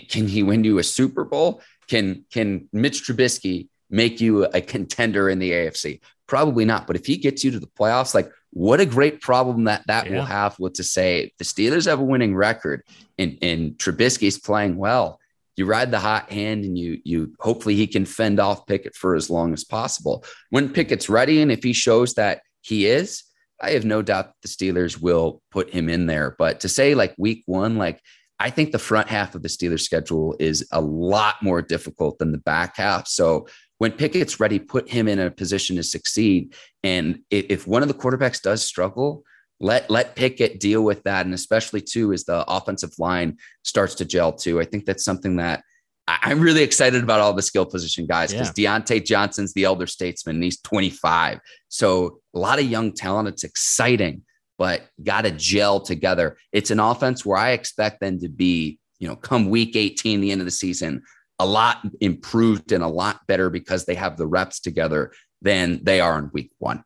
[0.09, 1.61] can he win you a Super Bowl?
[1.89, 6.01] Can can Mitch Trubisky make you a contender in the AFC?
[6.27, 6.87] Probably not.
[6.87, 10.07] But if he gets you to the playoffs, like what a great problem that that
[10.07, 10.17] yeah.
[10.17, 12.83] will have with to say the Steelers have a winning record
[13.19, 15.19] and and Trubisky's playing well.
[15.57, 19.15] You ride the hot hand and you you hopefully he can fend off Pickett for
[19.15, 20.25] as long as possible.
[20.51, 23.25] When Pickett's ready and if he shows that he is,
[23.61, 26.35] I have no doubt the Steelers will put him in there.
[26.39, 28.01] But to say like week one, like
[28.39, 32.33] I think the front half of the Steelers schedule is a lot more difficult than
[32.33, 33.07] the back half.
[33.07, 33.47] So
[33.79, 36.55] when Pickett's ready, put him in a position to succeed.
[36.83, 39.25] And if one of the quarterbacks does struggle,
[39.63, 41.25] let let Pickett deal with that.
[41.25, 44.61] And especially too, as the offensive line starts to gel too.
[44.61, 45.63] I think that's something that
[46.07, 48.79] I'm really excited about all the skill position guys because yeah.
[48.79, 51.39] Diontae Johnson's the elder statesman and he's 25.
[51.69, 53.29] So a lot of young talent.
[53.29, 54.23] It's exciting
[54.63, 56.37] but got to gel together.
[56.53, 60.31] It's an offense where I expect them to be, you know, come week 18, the
[60.31, 61.03] end of the season,
[61.41, 66.01] a lot improved and a lot better because they have the reps together than they
[66.01, 66.85] are in week one.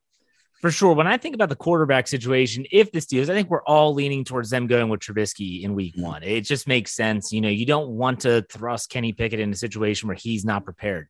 [0.60, 0.94] For sure.
[0.94, 4.24] When I think about the quarterback situation, if the Steelers, I think we're all leaning
[4.24, 6.06] towards them going with Trubisky in week mm-hmm.
[6.06, 6.22] one.
[6.22, 7.32] It just makes sense.
[7.32, 10.64] You know, you don't want to thrust Kenny Pickett in a situation where he's not
[10.64, 11.08] prepared.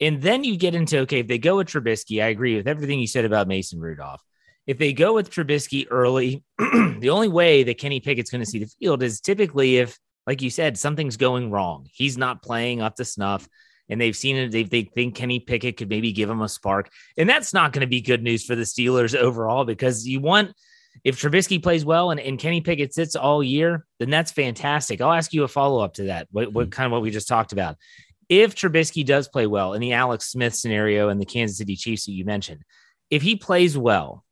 [0.00, 2.98] And then you get into okay, if they go with Trubisky, I agree with everything
[2.98, 4.22] you said about Mason Rudolph
[4.66, 8.58] if they go with Trubisky early, the only way that Kenny Pickett's going to see
[8.58, 11.86] the field is typically if, like you said, something's going wrong.
[11.92, 13.46] He's not playing up to snuff,
[13.88, 14.50] and they've seen it.
[14.50, 17.82] They, they think Kenny Pickett could maybe give him a spark, and that's not going
[17.82, 20.52] to be good news for the Steelers overall because you want.
[21.02, 25.00] If Trubisky plays well and, and Kenny Pickett sits all year, then that's fantastic.
[25.00, 26.28] I'll ask you a follow up to that.
[26.30, 26.70] What, what mm-hmm.
[26.70, 27.76] kind of what we just talked about?
[28.28, 32.06] If Trubisky does play well in the Alex Smith scenario and the Kansas City Chiefs
[32.06, 32.62] that you mentioned,
[33.10, 34.24] if he plays well,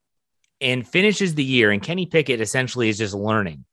[0.63, 3.65] and finishes the year, and Kenny Pickett essentially is just learning.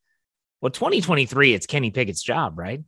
[0.60, 2.82] Well, 2023, it's Kenny Pickett's job, right?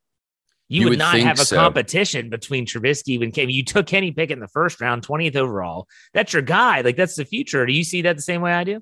[0.72, 1.58] You, you would, would, not have a so.
[1.58, 3.52] competition between Trubisky and Kenny.
[3.52, 5.86] You took Kenny Pickett in the first round, 20th overall.
[6.14, 6.80] That's your guy.
[6.80, 7.66] Like that's the future.
[7.66, 8.82] Do you see that the same way I do?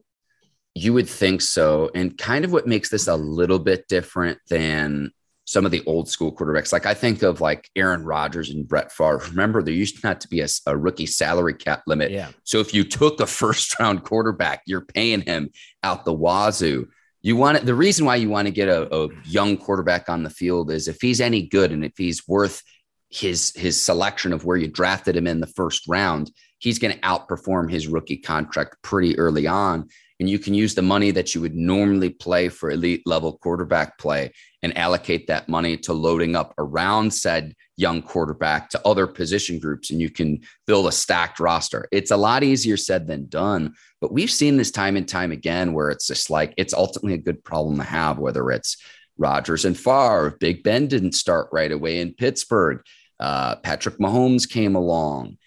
[0.76, 1.90] You would think so.
[1.96, 5.10] And kind of what makes this a little bit different than
[5.46, 6.72] some of the old school quarterbacks.
[6.72, 9.24] Like I think of like Aaron Rodgers and Brett Favre.
[9.30, 12.12] Remember, there used not to be a, a, rookie salary cap limit.
[12.12, 12.30] Yeah.
[12.44, 15.50] So if you took a first round quarterback, you're paying him
[15.82, 16.90] out the wazoo.
[17.22, 17.66] You want it.
[17.66, 20.88] The reason why you want to get a, a young quarterback on the field is
[20.88, 22.64] if he's any good and if he's worth
[23.10, 27.00] his his selection of where you drafted him in the first round, he's going to
[27.02, 29.88] outperform his rookie contract pretty early on
[30.20, 33.98] and you can use the money that you would normally play for elite level quarterback
[33.98, 39.60] play and allocate that money to loading up around said young quarterback to other position
[39.60, 41.88] groups and you can build a stacked roster.
[41.92, 45.74] It's a lot easier said than done, but we've seen this time and time again
[45.74, 48.78] where it's just like it's ultimately a good problem to have whether it's
[49.18, 52.82] Rodgers and Favre, Big Ben didn't start right away in Pittsburgh.
[53.20, 55.38] Uh, Patrick Mahomes came along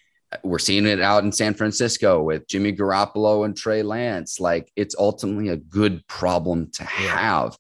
[0.42, 4.40] we're seeing it out in San Francisco with Jimmy Garoppolo and Trey Lance.
[4.40, 7.56] Like it's ultimately a good problem to have.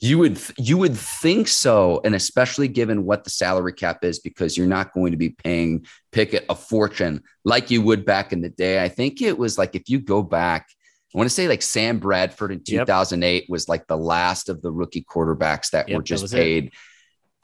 [0.00, 4.56] You would you would think so, and especially given what the salary cap is, because
[4.56, 8.50] you're not going to be paying Pickett a fortune like you would back in the
[8.50, 8.82] day.
[8.82, 10.66] I think it was like if you go back,
[11.14, 13.44] I want to say like Sam Bradford in 2008 yep.
[13.48, 16.66] was like the last of the rookie quarterbacks that yep, were just that paid.
[16.66, 16.72] It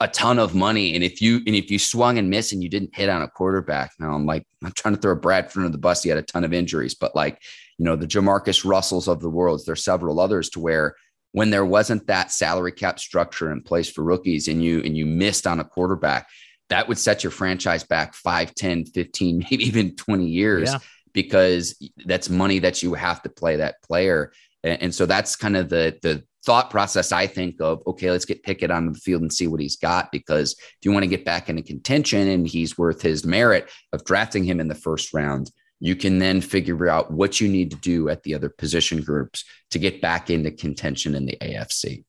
[0.01, 0.95] a ton of money.
[0.95, 3.27] And if you and if you swung and missed and you didn't hit on a
[3.27, 6.01] quarterback, now I'm like, I'm trying to throw Bradford under the bus.
[6.01, 7.39] He had a ton of injuries, but like,
[7.77, 10.95] you know, the Jamarcus Russells of the world, there's several others to where
[11.31, 15.05] when there wasn't that salary cap structure in place for rookies and you and you
[15.05, 16.27] missed on a quarterback,
[16.69, 20.79] that would set your franchise back 5, 10, 15, maybe even 20 years yeah.
[21.13, 24.31] because that's money that you have to play that player.
[24.63, 28.25] And, and so that's kind of the the thought process I think of, okay, let's
[28.25, 30.11] get Pickett on the field and see what he's got.
[30.11, 34.03] Because if you want to get back into contention and he's worth his merit of
[34.03, 37.77] drafting him in the first round, you can then figure out what you need to
[37.77, 42.03] do at the other position groups to get back into contention in the AFC.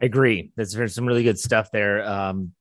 [0.00, 0.52] I agree.
[0.56, 2.08] There's some really good stuff there.
[2.08, 2.52] Um,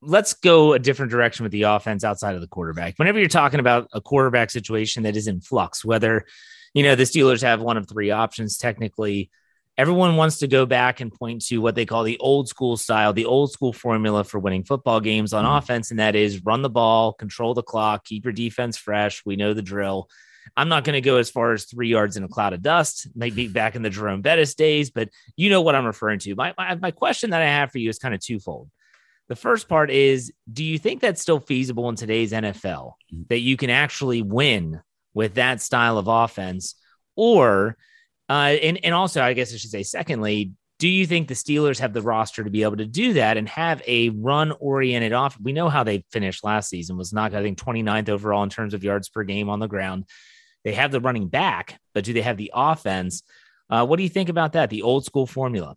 [0.00, 2.98] let's go a different direction with the offense outside of the quarterback.
[2.98, 6.24] Whenever you're talking about a quarterback situation that is in flux, whether
[6.72, 9.30] you know the Steelers have one of three options technically
[9.78, 13.12] everyone wants to go back and point to what they call the old school style,
[13.12, 15.58] the old school formula for winning football games on mm.
[15.58, 15.90] offense.
[15.90, 19.22] And that is run the ball, control the clock, keep your defense fresh.
[19.26, 20.08] We know the drill.
[20.56, 23.08] I'm not going to go as far as three yards in a cloud of dust,
[23.14, 26.34] maybe back in the Jerome Bettis days, but you know what I'm referring to.
[26.36, 28.70] My, my, my question that I have for you is kind of twofold.
[29.28, 33.28] The first part is Do you think that's still feasible in today's NFL mm.
[33.28, 34.80] that you can actually win
[35.14, 36.76] with that style of offense?
[37.16, 37.76] Or
[38.28, 41.78] uh, and and also, I guess I should say, secondly, Do you think the Steelers
[41.78, 45.38] have the roster to be able to do that and have a run oriented off?
[45.40, 48.74] We know how they finished last season was not, I think, 29th overall in terms
[48.74, 50.04] of yards per game on the ground.
[50.64, 53.22] They have the running back, but do they have the offense?
[53.70, 54.68] Uh, what do you think about that?
[54.68, 55.76] The old school formula?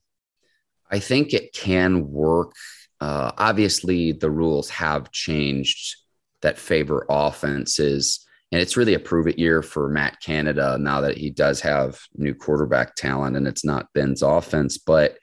[0.92, 2.54] I think it can work.
[3.00, 5.96] Uh, obviously, the rules have changed
[6.42, 8.26] that favor offenses.
[8.52, 12.00] And it's really a prove it year for Matt Canada now that he does have
[12.16, 14.78] new quarterback talent and it's not Ben's offense.
[14.78, 15.20] But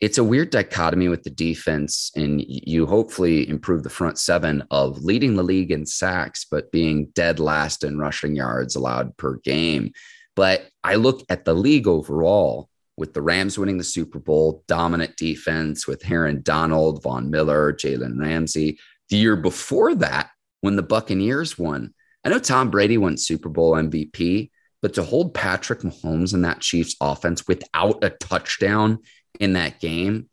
[0.00, 2.10] it's a weird dichotomy with the defense.
[2.16, 7.06] And you hopefully improve the front seven of leading the league in sacks, but being
[7.14, 9.92] dead last in rushing yards allowed per game.
[10.36, 15.16] But I look at the league overall with the Rams winning the Super Bowl, dominant
[15.16, 18.78] defense with Aaron Donald, Von Miller, Jalen Ramsey.
[19.08, 21.94] The year before that, when the Buccaneers won,
[22.24, 24.50] I know Tom Brady won Super Bowl MVP,
[24.82, 28.98] but to hold Patrick Mahomes in that Chiefs offense without a touchdown
[29.38, 30.28] in that game,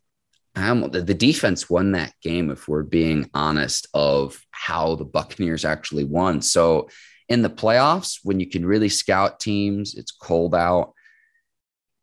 [0.55, 6.03] the, the defense won that game, if we're being honest, of how the Buccaneers actually
[6.03, 6.41] won.
[6.41, 6.89] So
[7.29, 10.93] in the playoffs, when you can really scout teams, it's cold out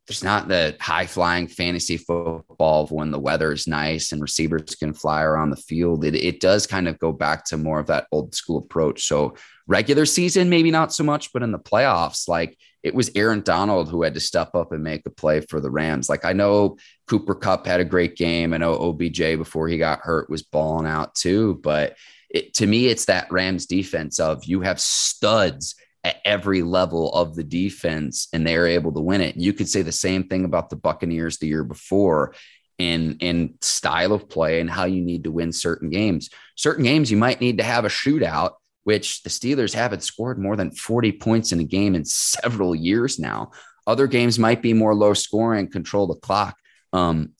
[0.07, 4.75] there's not the high flying fantasy football of when the weather is nice and receivers
[4.75, 6.05] can fly around the field.
[6.05, 9.05] It, it does kind of go back to more of that old school approach.
[9.05, 13.41] So, regular season, maybe not so much, but in the playoffs, like it was Aaron
[13.41, 16.09] Donald who had to step up and make a play for the Rams.
[16.09, 18.53] Like I know Cooper Kupp had a great game.
[18.53, 21.61] I know OBJ before he got hurt was balling out too.
[21.63, 21.97] But
[22.29, 27.35] it, to me, it's that Rams defense of you have studs at every level of
[27.35, 29.37] the defense and they're able to win it.
[29.37, 32.35] You could say the same thing about the Buccaneers the year before
[32.79, 36.29] in in style of play and how you need to win certain games.
[36.57, 38.53] Certain games you might need to have a shootout,
[38.85, 43.19] which the Steelers haven't scored more than 40 points in a game in several years
[43.19, 43.51] now.
[43.87, 46.57] Other games might be more low scoring, control the clock.
[46.93, 47.33] Um,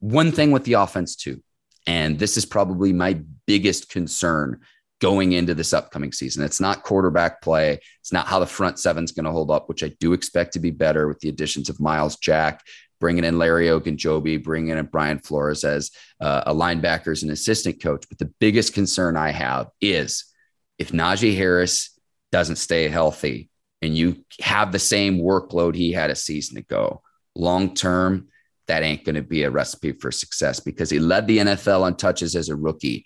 [0.00, 1.42] one thing with the offense too,
[1.86, 4.60] and this is probably my biggest concern
[5.00, 6.44] going into this upcoming season.
[6.44, 7.80] It's not quarterback play.
[8.00, 10.60] It's not how the front seven's going to hold up, which I do expect to
[10.60, 12.62] be better with the additions of Myles Jack,
[13.00, 18.04] bringing in Larry Ogunjobi, bringing in Brian Flores as uh, a linebackers and assistant coach.
[18.08, 20.31] But the biggest concern I have is
[20.78, 21.98] if Najee Harris
[22.30, 27.02] doesn't stay healthy and you have the same workload he had a season ago,
[27.34, 28.28] long term,
[28.68, 31.96] that ain't going to be a recipe for success because he led the NFL on
[31.96, 33.04] touches as a rookie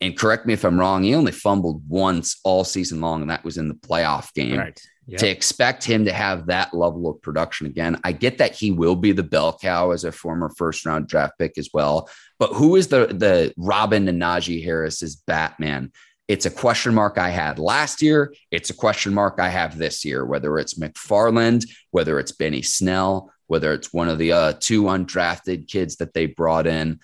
[0.00, 3.44] and correct me if I'm wrong, he only fumbled once all season long, and that
[3.44, 4.58] was in the playoff game.
[4.58, 4.80] Right.
[5.08, 5.20] Yep.
[5.20, 8.96] To expect him to have that level of production again, I get that he will
[8.96, 12.10] be the bell cow as a former first round draft pick as well.
[12.40, 15.92] But who is the the Robin and Najee Harris's Batman?
[16.28, 18.34] It's a question mark I had last year.
[18.50, 23.32] It's a question mark I have this year, whether it's McFarland, whether it's Benny Snell,
[23.46, 26.98] whether it's one of the uh, two undrafted kids that they brought in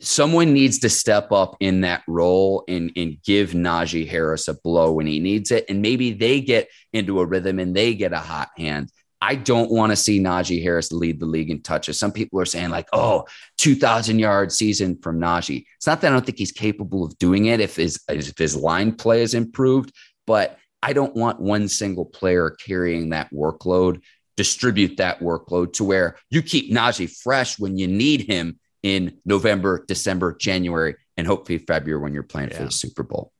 [0.00, 4.92] someone needs to step up in that role and, and give Najee Harris a blow
[4.92, 5.64] when he needs it.
[5.68, 8.90] And maybe they get into a rhythm and they get a hot hand.
[9.20, 11.98] I don't want to see Najee Harris lead the league in touches.
[11.98, 13.24] Some people are saying, like, oh,
[13.58, 15.64] 2,000 yard season from Najee.
[15.76, 18.54] It's not that I don't think he's capable of doing it if his, if his
[18.54, 19.92] line play is improved,
[20.26, 24.02] but I don't want one single player carrying that workload.
[24.36, 29.84] Distribute that workload to where you keep Najee fresh when you need him in November,
[29.88, 32.58] December, January, and hopefully February when you're playing yeah.
[32.58, 33.32] for the Super Bowl.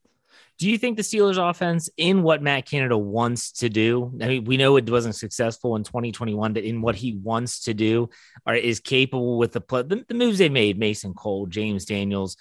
[0.58, 4.12] Do you think the Steelers offense in what Matt Canada wants to do?
[4.22, 7.74] I mean, we know it wasn't successful in 2021, but in what he wants to
[7.74, 8.08] do
[8.46, 12.38] or is capable with the, the, the moves they made, Mason Cole, James Daniels,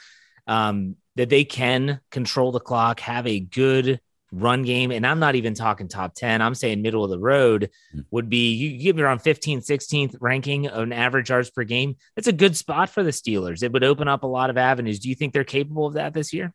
[0.47, 3.99] um, that they can control the clock, have a good
[4.31, 7.69] run game, and I'm not even talking top 10, I'm saying middle of the road
[7.91, 8.01] hmm.
[8.11, 11.95] would be you give me around 15th, 16th ranking of an average yards per game.
[12.15, 13.63] That's a good spot for the Steelers.
[13.63, 14.99] It would open up a lot of avenues.
[14.99, 16.53] Do you think they're capable of that this year?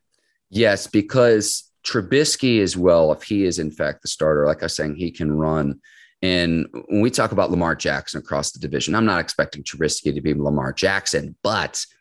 [0.51, 4.75] Yes, because Trubisky as well, if he is in fact the starter, like I was
[4.75, 5.81] saying, he can run.
[6.21, 10.21] And when we talk about Lamar Jackson across the division, I'm not expecting Trubisky to
[10.21, 11.83] be Lamar Jackson, but–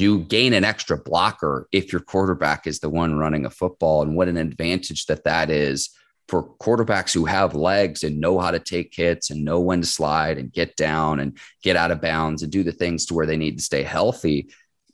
[0.00, 4.16] you gain an extra blocker if your quarterback is the one running a football and
[4.16, 5.90] what an advantage that that is
[6.28, 9.86] for quarterbacks who have legs and know how to take hits and know when to
[9.86, 13.26] slide and get down and get out of bounds and do the things to where
[13.26, 14.48] they need to stay healthy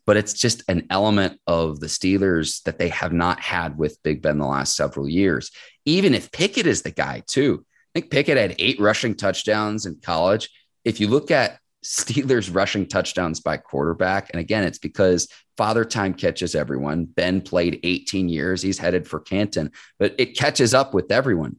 [0.07, 4.23] but it's just an element of the Steelers that they have not had with Big
[4.23, 5.51] Ben the last several years.
[5.85, 7.65] Even if Pickett is the guy, too.
[7.95, 10.51] I think Pickett had eight rushing touchdowns in college.
[10.85, 14.31] If you look at Steelers rushing touchdowns by quarterback.
[14.31, 17.05] And again, it's because father time catches everyone.
[17.05, 18.61] Ben played 18 years.
[18.61, 21.57] He's headed for Canton, but it catches up with everyone.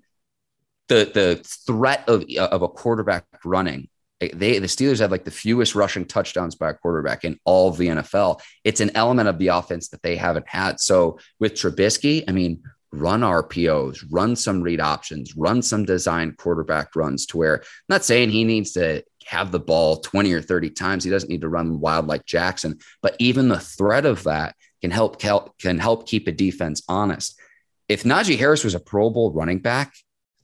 [0.90, 3.90] The, the threat of, of a quarterback running
[4.20, 7.78] they the Steelers have like the fewest rushing touchdowns by a quarterback in all of
[7.78, 8.40] the NFL.
[8.64, 10.80] It's an element of the offense that they haven't had.
[10.80, 16.96] So with Trubisky, I mean, run RPOs, run some read options, run some design quarterback
[16.96, 20.70] runs to where I'm not saying he needs to have the ball 20 or 30
[20.72, 21.04] times.
[21.04, 24.92] He doesn't need to run wild like Jackson, but even the threat of that can
[24.92, 27.40] help can help keep a defense honest.
[27.88, 29.94] If Najee Harris was a Pro Bowl running back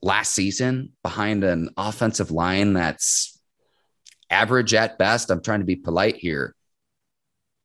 [0.02, 3.33] last season behind an offensive line that's
[4.34, 6.56] average at best, I'm trying to be polite here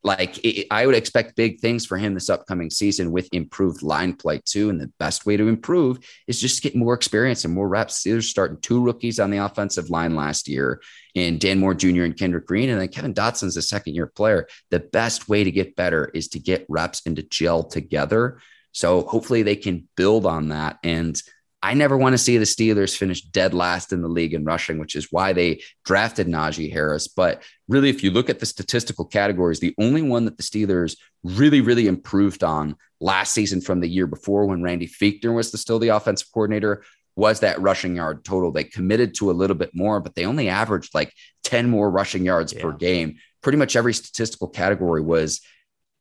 [0.04, 4.14] like it, I would expect big things for him this upcoming season with improved line
[4.14, 4.70] play too.
[4.70, 8.02] And the best way to improve is just get more experience and more reps.
[8.02, 10.80] Steelers starting two rookies on the offensive line last year
[11.14, 12.04] in Dan Moore Jr.
[12.04, 12.70] and Kendrick Green.
[12.70, 14.46] And then Kevin Dotson's a second year player.
[14.70, 18.40] The best way to get better is to get reps and to gel together.
[18.72, 20.78] So hopefully they can build on that.
[20.84, 21.20] And
[21.62, 24.78] I never want to see the Steelers finish dead last in the league in rushing,
[24.78, 27.08] which is why they drafted Najee Harris.
[27.08, 30.96] But really, if you look at the statistical categories, the only one that the Steelers
[31.24, 35.58] really, really improved on last season from the year before when Randy Fichtner was the,
[35.58, 36.84] still the offensive coordinator
[37.16, 38.52] was that rushing yard total.
[38.52, 42.24] They committed to a little bit more, but they only averaged like 10 more rushing
[42.24, 42.62] yards yeah.
[42.62, 43.16] per game.
[43.42, 45.40] Pretty much every statistical category was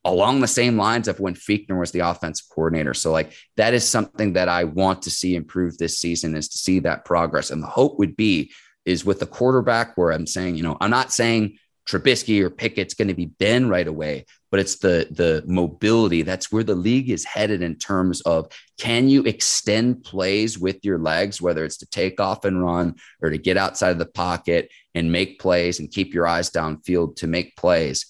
[0.08, 2.94] along the same lines of when Fichtner was the offensive coordinator.
[2.94, 6.58] So like that is something that I want to see improve this season is to
[6.58, 7.52] see that progress.
[7.52, 8.54] And the hope would be
[8.86, 11.58] is with the quarterback where I'm saying, you know, I'm not saying
[11.90, 16.22] Trubisky or Pickett's going to be Ben right away, but it's the the mobility.
[16.22, 18.48] That's where the league is headed in terms of
[18.78, 23.30] can you extend plays with your legs, whether it's to take off and run or
[23.30, 27.28] to get outside of the pocket and make plays and keep your eyes downfield to
[27.28, 28.06] make plays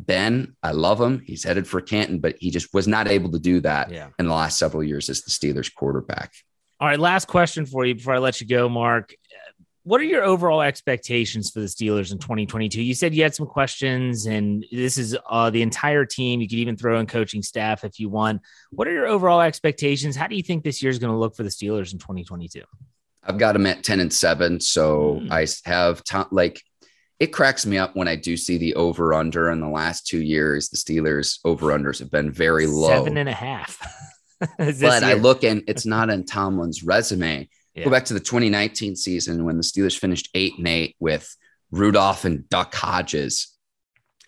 [0.00, 1.22] Ben, I love him.
[1.26, 4.08] He's headed for Canton, but he just was not able to do that yeah.
[4.18, 6.32] in the last several years as the Steelers quarterback.
[6.80, 9.14] All right, last question for you before I let you go, Mark.
[9.82, 12.82] What are your overall expectations for the Steelers in 2022?
[12.82, 16.40] You said you had some questions, and this is uh, the entire team.
[16.40, 18.42] You could even throw in coaching staff if you want.
[18.70, 20.14] What are your overall expectations?
[20.14, 22.62] How do you think this year is going to look for the Steelers in 2022?
[23.22, 24.60] I've got them at 10 and 7.
[24.60, 25.30] So mm.
[25.30, 26.62] I have like
[27.20, 30.22] it cracks me up when I do see the over under in the last two
[30.22, 30.68] years.
[30.68, 33.78] The Steelers over unders have been very low, seven and a half.
[34.58, 34.92] but year.
[34.92, 37.48] I look and it's not in Tomlin's resume.
[37.74, 37.84] Yeah.
[37.84, 41.34] Go back to the 2019 season when the Steelers finished eight and eight with
[41.70, 43.54] Rudolph and Duck Hodges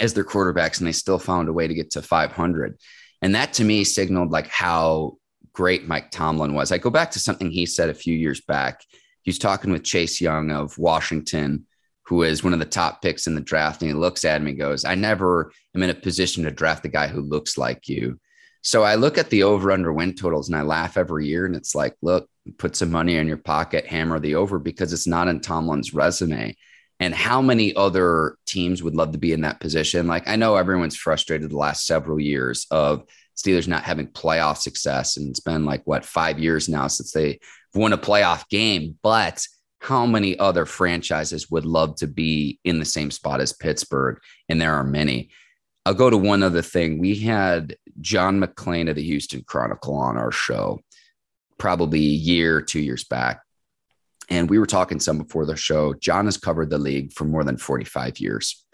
[0.00, 2.78] as their quarterbacks, and they still found a way to get to 500.
[3.22, 5.18] And that to me signaled like how
[5.52, 6.72] great Mike Tomlin was.
[6.72, 8.82] I go back to something he said a few years back.
[9.22, 11.66] He's talking with Chase Young of Washington
[12.10, 13.80] who is one of the top picks in the draft.
[13.80, 16.82] And he looks at me and goes, I never am in a position to draft
[16.82, 18.18] the guy who looks like you.
[18.62, 21.46] So I look at the over under win totals and I laugh every year.
[21.46, 25.06] And it's like, look, put some money in your pocket, hammer the over because it's
[25.06, 26.56] not in Tomlin's resume.
[26.98, 30.08] And how many other teams would love to be in that position?
[30.08, 33.04] Like, I know everyone's frustrated the last several years of
[33.36, 35.16] Steelers not having playoff success.
[35.16, 37.38] And it's been like, what, five years now since they
[37.72, 38.98] won a playoff game.
[39.00, 39.46] But
[39.80, 44.18] how many other franchises would love to be in the same spot as Pittsburgh?
[44.48, 45.30] And there are many.
[45.86, 46.98] I'll go to one other thing.
[46.98, 50.80] We had John McClain of the Houston Chronicle on our show
[51.58, 53.42] probably a year, two years back.
[54.28, 55.94] And we were talking some before the show.
[55.94, 58.64] John has covered the league for more than 45 years.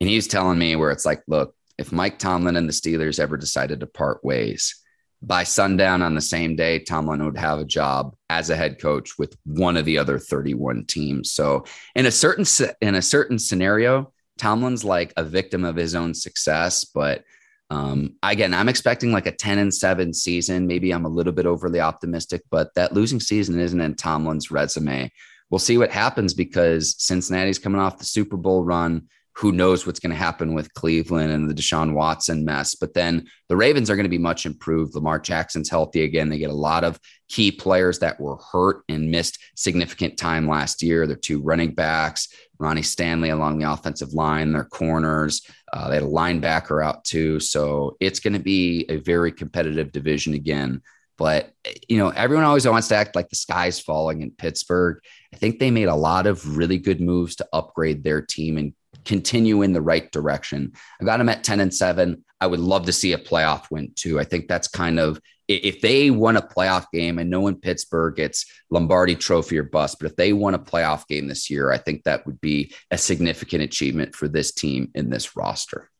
[0.00, 3.36] And he's telling me where it's like, look, if Mike Tomlin and the Steelers ever
[3.36, 4.82] decided to part ways,
[5.20, 9.18] by sundown on the same day, Tomlin would have a job as a head coach
[9.18, 11.32] with one of the other 31 teams.
[11.32, 11.64] So
[11.94, 12.44] in a certain
[12.80, 16.84] in a certain scenario, Tomlin's like a victim of his own success.
[16.84, 17.24] But
[17.70, 20.66] um, again, I'm expecting like a 10 and 7 season.
[20.66, 25.10] Maybe I'm a little bit overly optimistic, but that losing season isn't in Tomlin's resume.
[25.50, 29.08] We'll see what happens because Cincinnati's coming off the Super Bowl run
[29.38, 32.74] who knows what's going to happen with Cleveland and the Deshaun Watson mess.
[32.74, 34.96] But then the Ravens are going to be much improved.
[34.96, 36.28] Lamar Jackson's healthy again.
[36.28, 40.82] They get a lot of key players that were hurt and missed significant time last
[40.82, 41.06] year.
[41.06, 42.28] Their two running backs,
[42.58, 45.42] Ronnie Stanley along the offensive line, their corners.
[45.72, 47.38] Uh, they had a linebacker out too.
[47.38, 50.82] So it's going to be a very competitive division again.
[51.16, 51.52] But,
[51.88, 54.98] you know, everyone always wants to act like the sky's falling in Pittsburgh.
[55.32, 58.72] I think they made a lot of really good moves to upgrade their team and
[59.08, 60.72] continue in the right direction.
[61.00, 62.22] I got them at 10 and 7.
[62.40, 64.20] I would love to see a playoff win too.
[64.20, 68.20] I think that's kind of if they won a playoff game and no in Pittsburgh
[68.20, 71.78] it's Lombardi trophy or bust, but if they won a playoff game this year, I
[71.78, 75.90] think that would be a significant achievement for this team in this roster.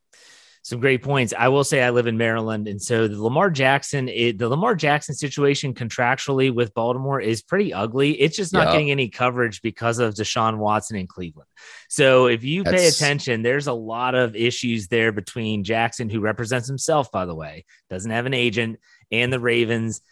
[0.68, 1.32] Some great points.
[1.36, 4.74] I will say I live in Maryland, and so the Lamar Jackson, it, the Lamar
[4.74, 8.20] Jackson situation contractually with Baltimore is pretty ugly.
[8.20, 8.72] It's just not yeah.
[8.72, 11.48] getting any coverage because of Deshaun Watson in Cleveland.
[11.88, 12.76] So if you That's...
[12.76, 17.34] pay attention, there's a lot of issues there between Jackson, who represents himself, by the
[17.34, 18.78] way, doesn't have an agent,
[19.10, 20.02] and the Ravens.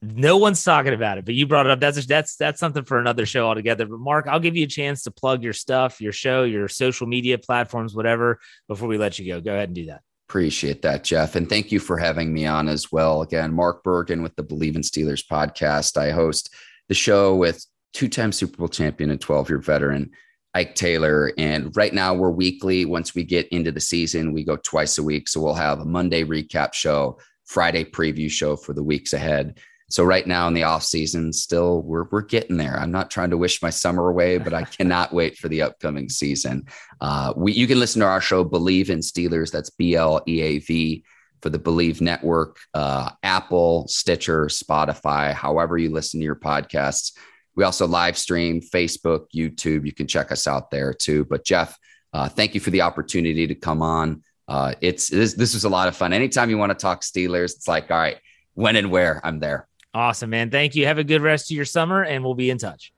[0.00, 1.80] No one's talking about it, but you brought it up.
[1.80, 3.86] That's that's that's something for another show altogether.
[3.86, 7.08] But Mark, I'll give you a chance to plug your stuff, your show, your social
[7.08, 8.38] media platforms, whatever,
[8.68, 9.40] before we let you go.
[9.40, 10.02] Go ahead and do that.
[10.28, 11.34] Appreciate that, Jeff.
[11.34, 13.22] And thank you for having me on as well.
[13.22, 15.96] Again, Mark Bergen with the Bleav in Steelers podcast.
[15.96, 16.54] I host
[16.88, 20.10] the show with two time Super Bowl champion and 12 year veteran
[20.54, 21.32] Ike Taylor.
[21.38, 22.84] And right now we're weekly.
[22.84, 25.28] Once we get into the season, we go twice a week.
[25.28, 29.58] So we'll have a Monday recap show, Friday preview show for the weeks ahead.
[29.90, 32.78] So right now in the off season, still we're we're getting there.
[32.78, 36.08] I'm not trying to wish my summer away, but I cannot wait for the upcoming
[36.08, 36.66] season.
[37.00, 39.50] Uh, we you can listen to our show Bleav in Steelers.
[39.50, 41.04] That's B L E A V
[41.40, 47.16] for the Bleav Network, uh, Apple, Stitcher, Spotify, however you listen to your podcasts.
[47.54, 49.86] We also live stream Facebook, YouTube.
[49.86, 51.24] You can check us out there too.
[51.24, 51.78] But Jeff,
[52.12, 54.22] uh, thank you for the opportunity to come on.
[54.46, 56.12] Uh, it's this, this was a lot of fun.
[56.12, 58.18] Anytime you want to talk Steelers, it's like, all right,
[58.54, 59.67] when and where I'm there.
[59.94, 60.50] Awesome, man.
[60.50, 60.86] Thank you.
[60.86, 62.92] Have a good rest of your summer, and we'll be in touch.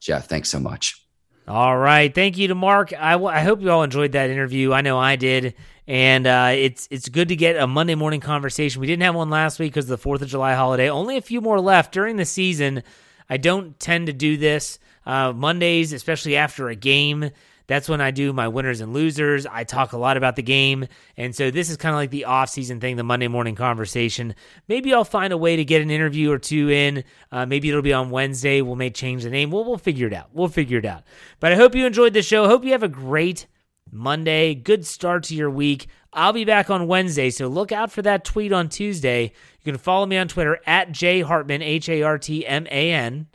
[0.00, 1.04] Jeff, thanks so much.
[1.48, 2.14] All right.
[2.14, 2.92] Thank you to Mark.
[2.92, 4.72] I, w- I hope you all enjoyed that interview.
[4.72, 5.54] I know I did.
[5.86, 8.82] And uh, it's it's good to get a Monday morning conversation.
[8.82, 10.90] We didn't have one last week because of the Fourth of July holiday.
[10.90, 12.82] Only a few more left during the season.
[13.30, 17.30] I don't tend to do this uh, Mondays, especially after a game.
[17.68, 19.46] That's when I do my winners and losers.
[19.46, 20.88] I talk a lot about the game.
[21.16, 24.34] And so this is kind of like the off-season thing, the Monday morning conversation.
[24.66, 27.04] Maybe I'll find a way to get an interview or two in.
[27.30, 28.62] Uh, maybe it'll be on Wednesday.
[28.62, 29.50] We'll may change the name.
[29.50, 30.30] We'll, we'll figure it out.
[30.32, 31.04] We'll figure it out.
[31.38, 32.48] But I hope you enjoyed the show.
[32.48, 33.46] Hope you have a great
[33.92, 34.54] Monday.
[34.54, 35.88] Good start to your week.
[36.12, 39.24] I'll be back on Wednesday, so look out for that tweet on Tuesday.
[39.24, 42.92] You can follow me on Twitter at J Hartman, H A R T M A
[42.92, 43.26] N,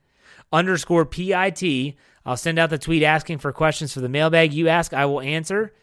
[0.51, 1.95] underscore P I T.
[2.25, 4.53] I'll send out the tweet asking for questions for the mailbag.
[4.53, 5.73] You ask, I will answer.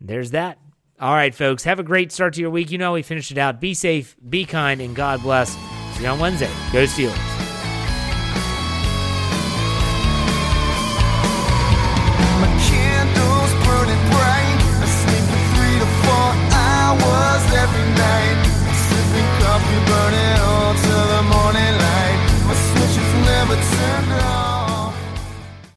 [0.00, 0.58] There's that.
[1.00, 1.64] All right, folks.
[1.64, 2.70] Have a great start to your week.
[2.70, 3.60] You know we finished it out.
[3.60, 5.50] Be safe, be kind, and God bless.
[5.96, 6.50] See you on Wednesday.
[6.72, 7.33] Go Steelers.